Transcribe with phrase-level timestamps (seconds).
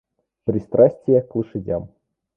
[0.45, 1.87] Пристрастие к лошадям.